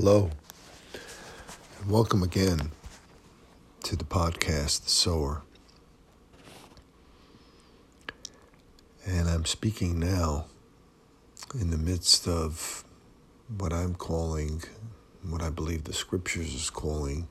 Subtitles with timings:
[0.00, 0.30] Hello,
[1.80, 2.70] and welcome again
[3.82, 5.42] to the podcast, The Sower.
[9.04, 10.46] And I'm speaking now
[11.52, 12.84] in the midst of
[13.56, 14.62] what I'm calling,
[15.28, 17.26] what I believe the scriptures is calling,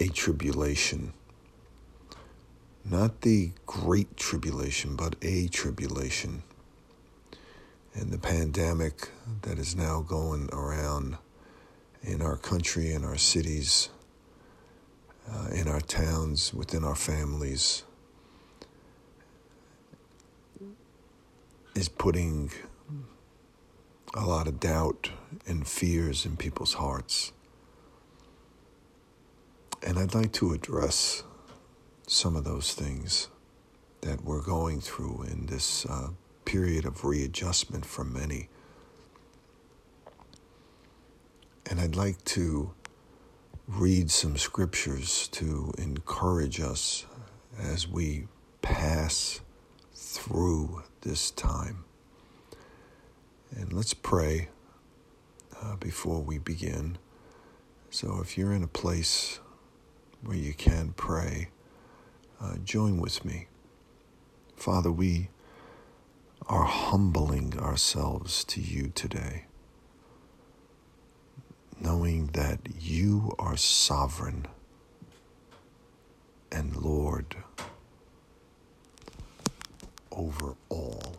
[0.00, 1.12] a tribulation.
[2.86, 6.42] Not the great tribulation, but a tribulation.
[7.92, 9.10] And the pandemic
[9.42, 11.18] that is now going around
[12.02, 13.90] in our country, in our cities,
[15.30, 17.84] uh, in our towns, within our families,
[21.74, 22.50] is putting
[24.14, 25.10] a lot of doubt
[25.46, 27.32] and fears in people's hearts.
[29.82, 31.22] And I'd like to address
[32.06, 33.28] some of those things
[34.00, 36.08] that we're going through in this uh,
[36.44, 38.48] period of readjustment for many.
[41.66, 42.72] And I'd like to
[43.68, 47.06] read some scriptures to encourage us
[47.58, 48.26] as we
[48.62, 49.40] pass
[49.94, 51.84] through this time.
[53.54, 54.48] And let's pray
[55.60, 56.98] uh, before we begin.
[57.90, 59.40] So if you're in a place
[60.22, 61.48] where you can pray,
[62.40, 63.46] uh, join with me.
[64.56, 65.28] Father, we
[66.46, 69.46] are humbling ourselves to you today
[71.80, 74.46] knowing that you are sovereign
[76.52, 77.36] and Lord
[80.12, 81.16] over all.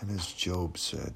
[0.00, 1.14] And as Job said,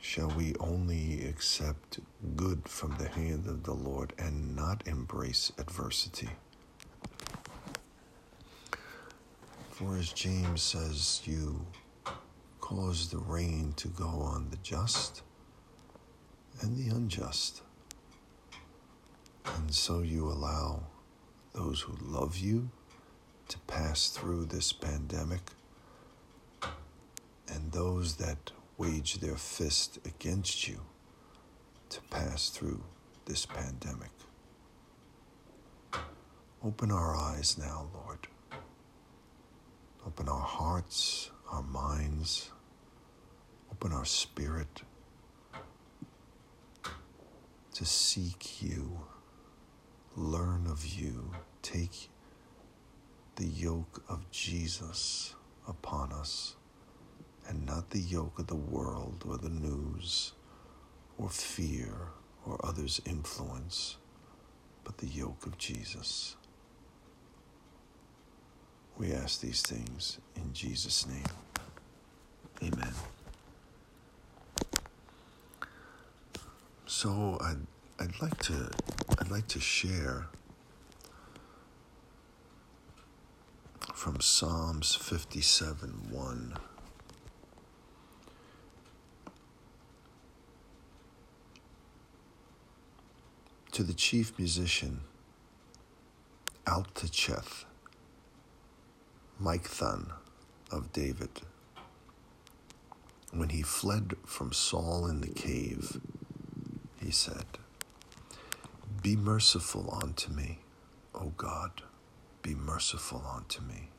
[0.00, 2.00] shall we only accept
[2.36, 6.30] good from the hand of the Lord and not embrace adversity?
[9.70, 11.66] For as James says, you
[12.60, 15.20] cause the rain to go on the just
[16.60, 17.62] and the unjust.
[19.44, 20.82] And so you allow
[21.52, 22.70] those who love you
[23.48, 25.40] to pass through this pandemic
[27.48, 30.80] and those that wage their fist against you
[31.88, 32.82] to pass through
[33.24, 34.10] this pandemic.
[36.64, 38.26] Open our eyes now, Lord.
[40.06, 42.50] Open our hearts, our minds,
[43.70, 44.82] open our spirit
[47.76, 48.98] to seek you,
[50.16, 52.08] learn of you, take
[53.34, 55.34] the yoke of Jesus
[55.68, 56.56] upon us,
[57.46, 60.32] and not the yoke of the world or the news
[61.18, 61.92] or fear
[62.46, 63.98] or others' influence,
[64.82, 66.34] but the yoke of Jesus.
[68.96, 71.28] We ask these things in Jesus' name.
[72.62, 72.94] Amen.
[76.98, 77.58] So I'd,
[78.00, 78.70] I'd like to
[79.18, 80.28] I'd like to share
[83.92, 86.54] from Psalms 57 1.
[93.72, 95.00] To the chief musician,
[96.66, 97.66] Al-taschith,
[99.38, 100.12] Michtam
[100.70, 101.42] of David,
[103.32, 106.00] when he fled from Saul in the cave,
[107.06, 107.46] he said,
[109.00, 110.58] Be merciful unto me,
[111.14, 111.82] O God,
[112.42, 113.90] be merciful unto me.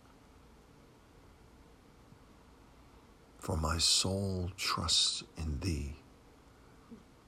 [3.39, 5.95] For my soul trusts in thee.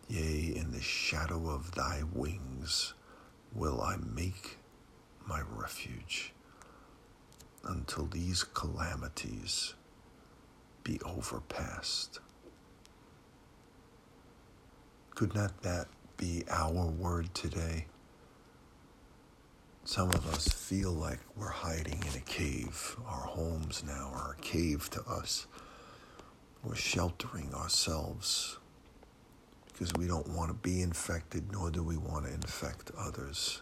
[0.10, 2.94] Yea, in the shadow of thy wings
[3.54, 4.58] will I make
[5.26, 6.34] my refuge
[7.64, 9.76] until these calamities
[10.84, 12.20] be overpassed.
[15.20, 17.88] Could not that be our word today?
[19.84, 22.96] Some of us feel like we're hiding in a cave.
[23.06, 25.46] Our homes now are a cave to us.
[26.64, 28.60] We're sheltering ourselves
[29.68, 33.62] because we don't want to be infected, nor do we want to infect others.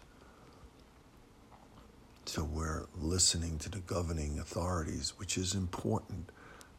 [2.27, 6.31] So we're listening to the governing authorities, which is important.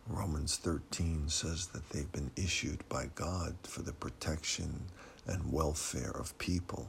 [0.08, 4.86] Romans 13 says that they've been issued by God for the protection
[5.26, 6.88] and welfare of people.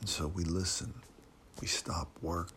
[0.00, 0.94] And so we listen,
[1.60, 2.52] we stop work,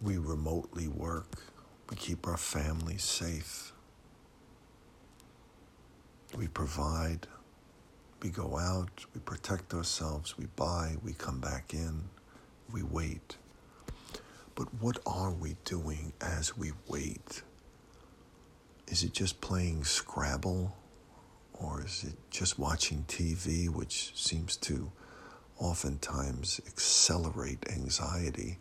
[0.00, 1.42] we remotely work,
[1.90, 3.72] we keep our families safe,
[6.36, 7.26] we provide,
[8.22, 12.02] we go out, we protect ourselves, we buy, we come back in,
[12.72, 13.36] we wait.
[14.56, 17.42] But what are we doing as we wait?
[18.88, 20.74] Is it just playing Scrabble?
[21.52, 24.90] Or is it just watching TV, which seems to
[25.58, 28.58] oftentimes accelerate anxiety?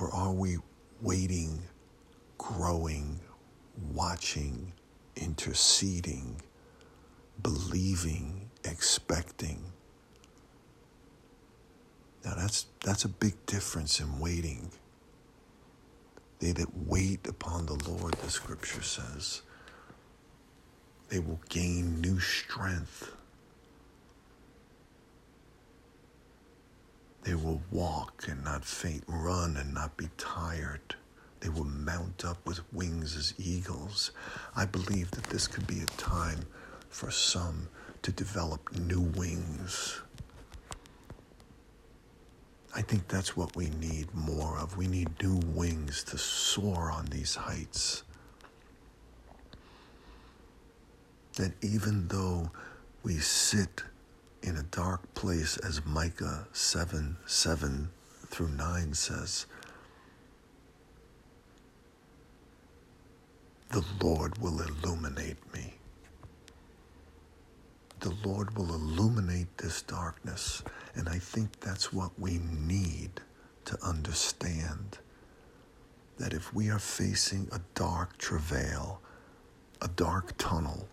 [0.00, 0.56] Or are we
[1.02, 1.62] waiting,
[2.38, 3.20] growing,
[3.92, 4.72] watching,
[5.14, 6.40] interceding,
[7.42, 9.71] believing, expecting?
[12.24, 14.70] Now that's that's a big difference in waiting.
[16.38, 19.42] They that wait upon the Lord, the scripture says,
[21.08, 23.12] they will gain new strength.
[27.22, 30.96] They will walk and not faint, run and not be tired.
[31.40, 34.10] They will mount up with wings as eagles.
[34.56, 36.40] I believe that this could be a time
[36.88, 37.68] for some
[38.02, 40.00] to develop new wings.
[42.74, 44.76] I think that's what we need more of.
[44.76, 48.02] We need new wings to soar on these heights.
[51.36, 52.50] That even though
[53.02, 53.82] we sit
[54.42, 57.90] in a dark place, as Micah 7 7
[58.28, 59.46] through 9 says,
[63.70, 65.74] the Lord will illuminate me.
[68.00, 70.62] The Lord will illuminate this darkness.
[70.94, 73.20] And I think that's what we need
[73.64, 74.98] to understand.
[76.18, 79.00] That if we are facing a dark travail,
[79.80, 80.88] a dark tunnel,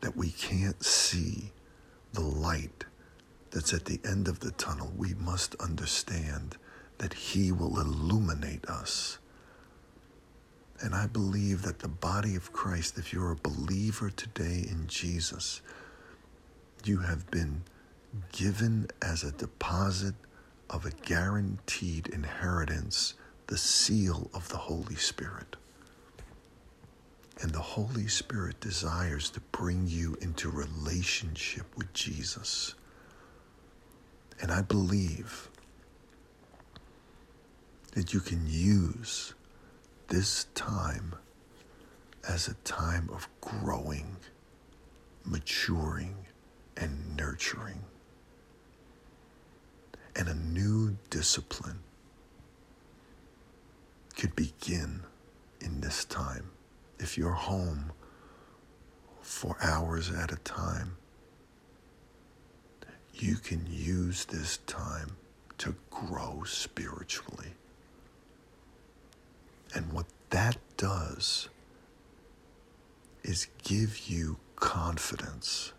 [0.00, 1.52] that we can't see
[2.12, 2.84] the light
[3.50, 6.56] that's at the end of the tunnel, we must understand
[6.98, 9.18] that He will illuminate us.
[10.80, 15.62] And I believe that the body of Christ, if you're a believer today in Jesus,
[16.84, 17.62] you have been
[18.32, 20.14] given as a deposit
[20.68, 23.14] of a guaranteed inheritance
[23.46, 25.56] the seal of the Holy Spirit.
[27.40, 32.74] And the Holy Spirit desires to bring you into relationship with Jesus.
[34.40, 35.48] And I believe
[37.92, 39.34] that you can use
[40.08, 41.14] this time
[42.28, 44.16] as a time of growing,
[45.24, 46.14] maturing,
[46.76, 47.80] and nurturing.
[50.22, 51.80] And a new discipline
[54.16, 55.02] could begin
[55.60, 56.52] in this time
[57.00, 57.90] if you're home
[59.20, 60.96] for hours at a time,
[63.12, 65.16] you can use this time
[65.58, 67.54] to grow spiritually.
[69.74, 71.48] And what that does
[73.24, 75.72] is give you confidence.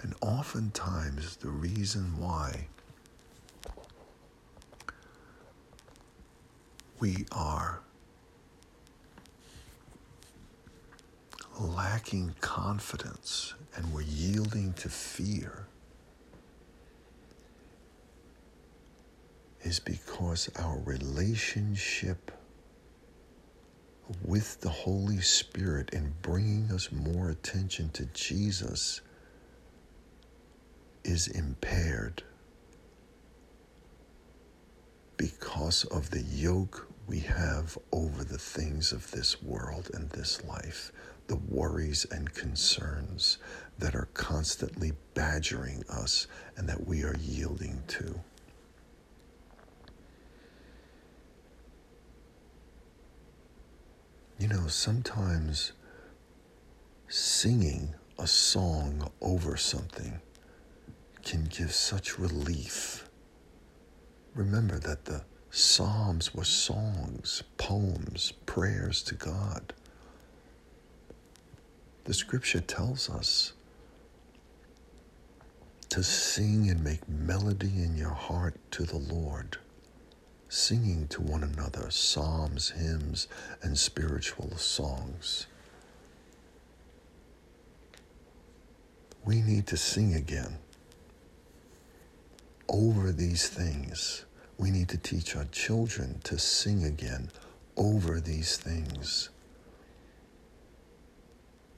[0.00, 2.68] And oftentimes, the reason why
[7.00, 7.80] we are
[11.60, 15.66] lacking confidence and we're yielding to fear
[19.62, 22.30] is because our relationship
[24.24, 29.00] with the Holy Spirit and bringing us more attention to Jesus
[31.04, 32.22] is impaired
[35.18, 40.92] because of the yoke we have over the things of this world and this life
[41.28, 43.38] the worries and concerns
[43.78, 48.18] that are constantly badgering us and that we are yielding to.
[54.38, 55.72] You know, sometimes
[57.08, 60.20] singing a song over something
[61.24, 63.07] can give such relief.
[64.38, 69.72] Remember that the Psalms were songs, poems, prayers to God.
[72.04, 73.54] The scripture tells us
[75.88, 79.56] to sing and make melody in your heart to the Lord,
[80.48, 83.26] singing to one another psalms, hymns,
[83.60, 85.48] and spiritual songs.
[89.24, 90.58] We need to sing again
[92.68, 94.24] over these things.
[94.58, 97.30] We need to teach our children to sing again
[97.76, 99.30] over these things.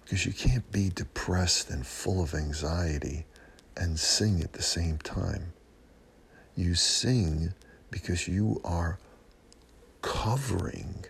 [0.03, 3.27] Because you can't be depressed and full of anxiety
[3.77, 5.53] and sing at the same time.
[6.57, 7.53] You sing
[7.91, 8.99] because you are
[10.03, 11.05] covering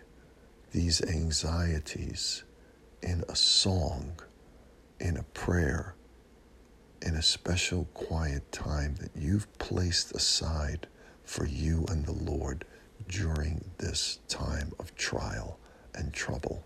[0.71, 2.43] these anxieties
[3.01, 4.19] in a song,
[4.99, 5.95] in a prayer,
[7.01, 10.87] in a special quiet time that you've placed aside
[11.31, 12.65] for you and the Lord
[13.07, 15.57] during this time of trial
[15.95, 16.61] and trouble.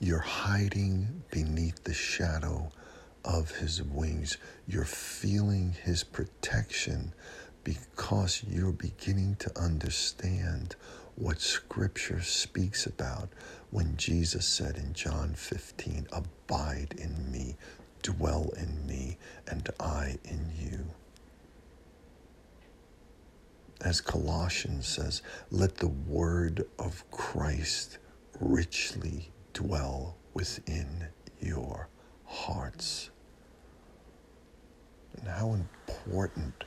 [0.00, 2.72] You're hiding beneath the shadow
[3.24, 4.38] of his wings.
[4.66, 7.14] You're feeling his protection
[7.62, 10.74] because you're beginning to understand
[11.14, 13.28] what Scripture speaks about
[13.70, 17.54] when Jesus said in John 15, Abide in me,
[18.02, 19.16] dwell in me,
[19.46, 20.86] and I in you.
[23.84, 27.98] As Colossians says, let the word of Christ
[28.38, 31.08] richly dwell within
[31.40, 31.88] your
[32.24, 33.10] hearts.
[35.16, 36.64] And how important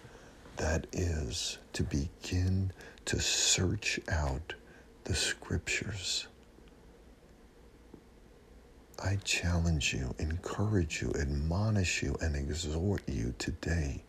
[0.58, 2.74] that is to begin
[3.06, 4.54] to search out
[5.06, 6.28] the scriptures.
[9.02, 14.04] I challenge you, encourage you, admonish you, and exhort you today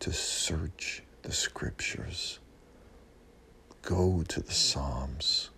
[0.00, 2.38] to search the scriptures.
[3.80, 5.48] Go to the Psalms.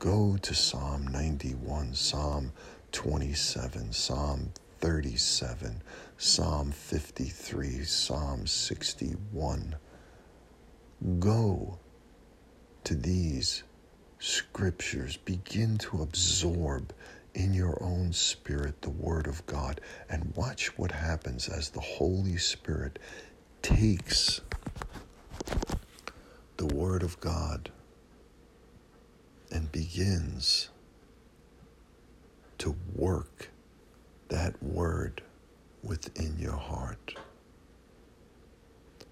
[0.00, 2.52] Go to Psalm 91, Psalm
[2.90, 4.50] 27, Psalm
[4.80, 5.80] 37,
[6.18, 9.76] Psalm 53, Psalm 61.
[11.20, 11.78] Go
[12.82, 13.62] to these
[14.18, 16.92] scriptures, begin to absorb
[17.32, 22.36] in your own spirit the Word of God, and watch what happens as the Holy
[22.36, 22.98] Spirit
[23.62, 24.40] takes
[26.56, 27.70] the Word of God
[29.50, 30.68] and begins
[32.58, 33.50] to work
[34.28, 35.22] that word
[35.82, 37.14] within your heart.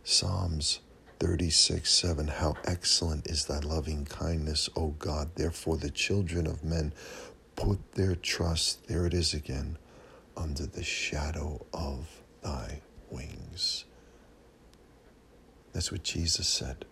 [0.05, 0.81] Psalms
[1.19, 5.31] 36 7 How excellent is thy loving kindness, O God!
[5.35, 6.93] Therefore, the children of men
[7.57, 9.77] put their trust, there it is again,
[10.37, 12.09] under the shadow of
[12.43, 12.81] thy
[13.11, 13.85] wings.
[15.81, 16.85] That's what Jesus said.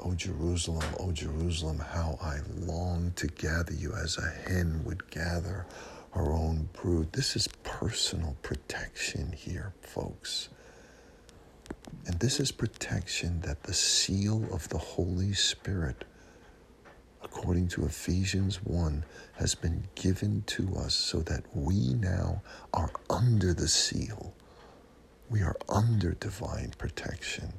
[0.00, 5.64] O Jerusalem, O Jerusalem, how I long to gather you as a hen would gather
[6.10, 7.14] her own brood.
[7.14, 10.50] This is personal protection here, folks.
[12.04, 16.04] And this is protection that the seal of the Holy Spirit,
[17.24, 19.06] according to Ephesians 1,
[19.36, 22.42] has been given to us so that we now
[22.74, 24.34] are under the seal.
[25.30, 27.54] We are under divine protection.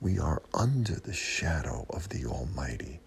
[0.00, 3.00] We are under the shadow of the Almighty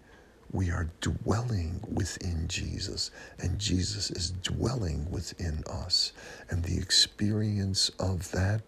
[0.54, 3.10] we are dwelling within Jesus,
[3.40, 6.12] and Jesus is dwelling within us.
[6.48, 8.62] And the experience of that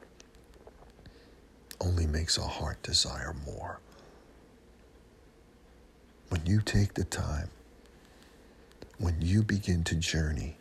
[1.81, 3.79] only makes our heart desire more.
[6.29, 7.51] When you take the time,
[8.99, 10.57] when you begin to journey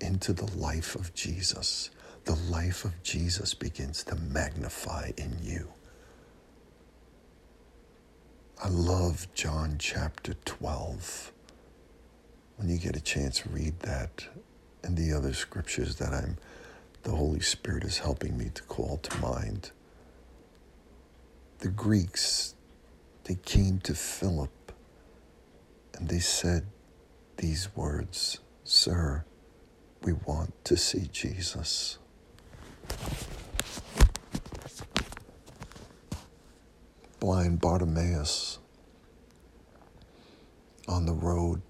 [0.00, 1.90] into the life of Jesus,
[2.24, 5.73] the life of Jesus begins to magnify in you.
[8.62, 11.32] I love John chapter 12.
[12.56, 14.26] When you get a chance, read that
[14.82, 16.36] and the other scriptures that I'm
[17.02, 19.72] the Holy Spirit is helping me to call to mind.
[21.58, 22.54] The Greeks,
[23.24, 24.72] they came to Philip
[25.94, 26.66] and they said
[27.36, 29.24] these words Sir,
[30.02, 31.98] we want to see Jesus.
[37.24, 38.58] Blind Bartimaeus
[40.86, 41.62] on the road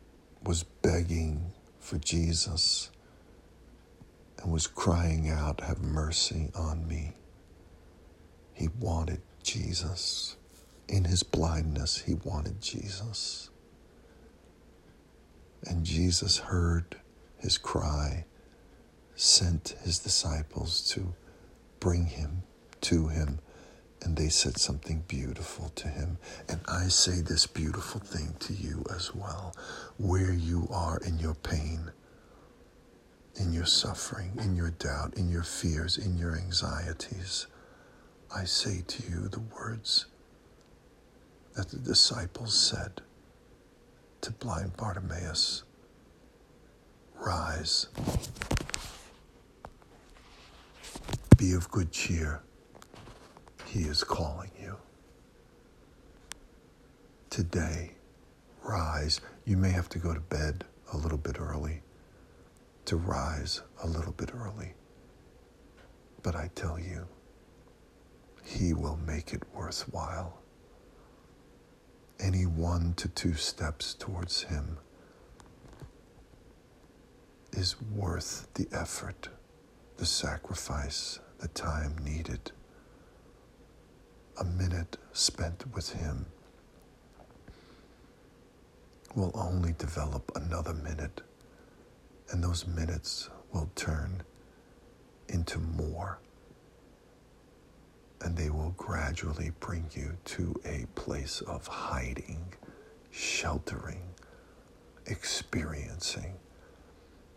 [0.43, 2.91] was begging for Jesus
[4.43, 7.13] and was crying out, Have mercy on me.
[8.53, 10.37] He wanted Jesus.
[10.89, 13.49] In his blindness, he wanted Jesus.
[15.67, 16.97] And Jesus heard
[17.39, 18.25] his cry,
[19.15, 21.15] sent his disciples to
[21.79, 22.43] bring him
[22.81, 23.39] to him
[24.05, 26.19] and they said something beautiful to him.
[26.49, 29.57] And I say this beautiful thing to you as well.
[29.97, 31.91] Where you are in your pain,
[33.37, 37.47] in your suffering, in your doubt, in your fears, in your anxieties,
[38.35, 40.07] I say to you the words
[41.57, 43.01] that the disciples said
[44.21, 45.63] to blind Bartimaeus
[47.17, 47.87] Rise,
[51.39, 52.43] be of good cheer
[53.75, 54.77] he is calling you.
[57.29, 57.91] Today,
[58.63, 59.21] rise.
[59.45, 61.83] You may have to go to bed a little bit early,
[62.85, 64.75] to rise a little bit early.
[66.23, 67.09] But I tell you,
[68.45, 70.39] He will make it worthwhile.
[72.21, 74.79] Any one to two steps towards Him
[77.53, 79.31] is worth the effort,
[79.97, 82.53] the sacrifice, the time needed
[84.39, 86.27] a minute spent with Him
[89.15, 91.21] will only develop another minute,
[92.31, 94.23] and those minutes will turn
[95.29, 96.19] into more,
[98.23, 102.45] and they will gradually bring you to a place of hiding,
[103.11, 104.03] sheltering,
[105.07, 106.35] experiencing.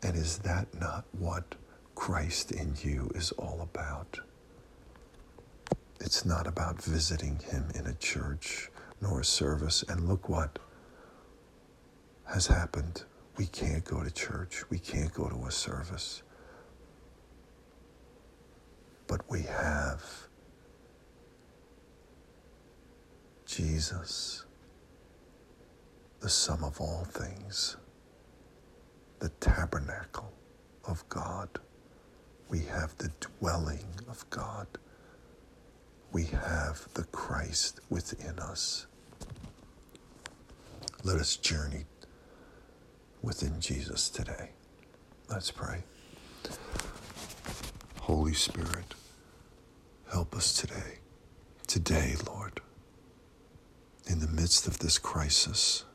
[0.01, 1.55] And is that not what
[1.95, 4.19] Christ in you is all about?
[5.99, 8.69] It's not about visiting him in a church
[9.01, 9.83] nor a service.
[9.89, 10.59] And look what
[12.25, 13.03] has happened.
[13.37, 16.23] We can't go to church, we can't go to a service.
[19.07, 20.03] But we have
[23.45, 24.43] Jesus,
[26.19, 27.77] the sum of all things,
[29.19, 30.31] the tabernacle
[30.85, 31.49] of God.
[32.49, 34.67] We have the dwelling of God.
[36.17, 38.87] We have the Christ within us.
[41.03, 41.85] Let us journey
[43.21, 44.49] within Jesus today.
[45.29, 45.83] Let's pray.
[48.01, 48.95] Holy Spirit,
[50.11, 51.01] help us today.
[51.67, 52.61] Today, Lord,
[54.07, 55.85] in the midst of this crisis,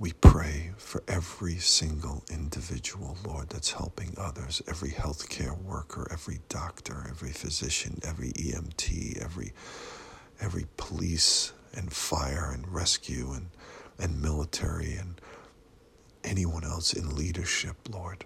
[0.00, 7.04] we pray for every single individual, Lord, that's helping others, every healthcare worker, every doctor,
[7.06, 9.52] every physician, every EMT, every
[10.40, 13.50] every police and fire and rescue and,
[13.98, 15.20] and military and
[16.24, 18.24] anyone else in leadership, Lord,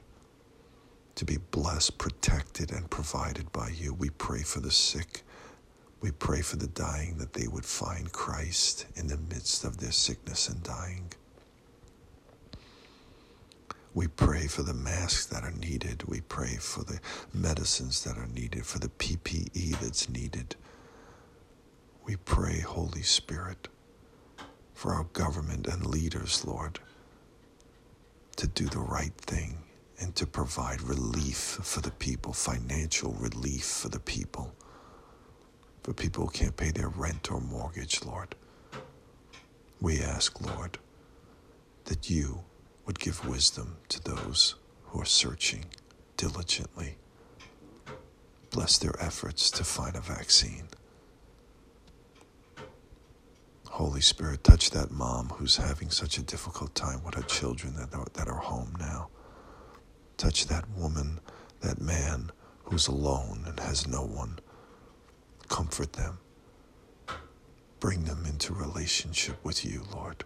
[1.17, 3.93] to be blessed, protected, and provided by you.
[3.95, 5.23] We pray for the sick.
[6.01, 9.93] We pray for the dying that they would find Christ in the midst of their
[9.93, 11.11] sickness and dying.
[13.95, 16.05] We pray for the masks that are needed.
[16.09, 17.01] We pray for the
[17.33, 20.57] medicines that are needed, for the PPE that's needed.
[22.05, 23.69] We pray, Holy Spirit,
[24.75, 26.81] for our government and leaders, Lord
[28.37, 29.59] to do the right thing
[30.01, 34.55] and to provide relief for the people, financial relief for the people,
[35.83, 38.35] for people who can't pay their rent or mortgage, Lord.
[39.81, 40.79] We ask, Lord,
[41.85, 42.45] that you
[42.87, 45.65] would give wisdom to those who are searching
[46.17, 46.97] diligently.
[48.51, 50.69] Bless their efforts to find a vaccine.
[53.69, 57.93] Holy Spirit, touch that mom who's having such a difficult time with her children that
[57.93, 59.09] are, that are home now.
[60.17, 61.19] Touch that woman,
[61.61, 62.31] that man
[62.65, 64.39] who's alone and has no one.
[65.49, 66.19] Comfort them.
[67.81, 70.25] Bring them into relationship with you, Lord.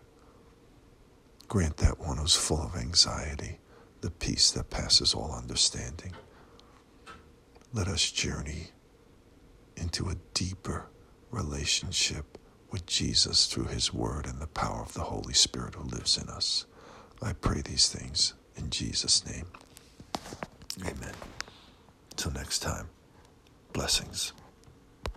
[1.49, 3.59] Grant that one who's full of anxiety
[4.01, 6.13] the peace that passes all understanding.
[7.73, 8.69] Let us journey
[9.77, 10.87] into a deeper
[11.31, 12.39] relationship
[12.71, 16.29] with Jesus through his word and the power of the Holy Spirit who lives in
[16.29, 16.67] us.
[17.23, 19.47] I pray these things in Jesus' name.
[20.83, 21.15] Amen.
[22.17, 22.89] Till next time,
[23.73, 24.33] blessings.